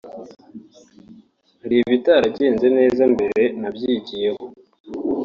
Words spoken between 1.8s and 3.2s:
ibitaragenze neza